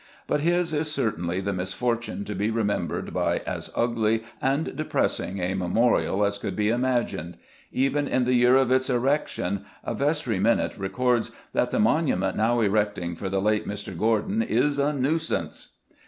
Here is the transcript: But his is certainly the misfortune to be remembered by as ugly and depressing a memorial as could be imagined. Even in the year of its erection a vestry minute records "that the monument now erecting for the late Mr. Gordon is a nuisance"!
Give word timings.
But 0.25 0.41
his 0.41 0.73
is 0.73 0.91
certainly 0.91 1.41
the 1.41 1.53
misfortune 1.53 2.25
to 2.25 2.33
be 2.33 2.49
remembered 2.49 3.13
by 3.13 3.43
as 3.45 3.69
ugly 3.75 4.23
and 4.41 4.75
depressing 4.75 5.37
a 5.37 5.53
memorial 5.53 6.25
as 6.25 6.39
could 6.39 6.55
be 6.55 6.69
imagined. 6.69 7.37
Even 7.71 8.07
in 8.07 8.23
the 8.23 8.33
year 8.33 8.55
of 8.55 8.71
its 8.71 8.89
erection 8.89 9.63
a 9.83 9.93
vestry 9.93 10.39
minute 10.39 10.75
records 10.75 11.29
"that 11.53 11.69
the 11.69 11.79
monument 11.79 12.35
now 12.35 12.61
erecting 12.61 13.15
for 13.15 13.29
the 13.29 13.39
late 13.39 13.67
Mr. 13.67 13.95
Gordon 13.95 14.41
is 14.41 14.79
a 14.79 14.91
nuisance"! 14.91 15.73